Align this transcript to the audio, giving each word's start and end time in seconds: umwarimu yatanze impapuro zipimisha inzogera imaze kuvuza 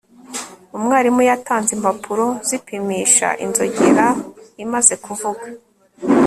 umwarimu 0.77 1.21
yatanze 1.29 1.69
impapuro 1.77 2.25
zipimisha 2.47 3.27
inzogera 3.45 4.07
imaze 4.65 4.93
kuvuza 5.03 5.47